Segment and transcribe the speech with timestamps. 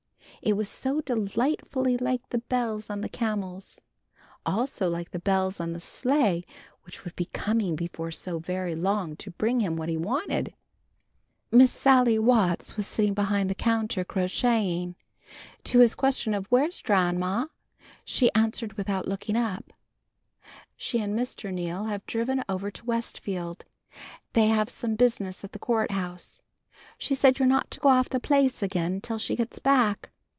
[0.43, 3.79] It was so delightfully like the bells on the camels,
[4.43, 6.43] also like the bells on the sleigh
[6.81, 10.55] which would be coming before so very long to bring him what he wanted.
[11.51, 14.95] Miss Sally Watts was sitting behind the counter, crocheting.
[15.65, 17.51] To his question of "Where's Dranma?"
[18.03, 19.71] she answered without looking up.
[20.75, 21.53] "She and Mr.
[21.53, 23.63] Neal have driven over to Westfield.
[24.33, 26.41] They have some business at the court house.
[26.97, 30.09] She said you're not to go off the place again till she gets back.